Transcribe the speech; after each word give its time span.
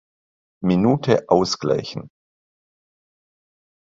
Minute 0.63 1.29
ausgleichen. 1.29 2.09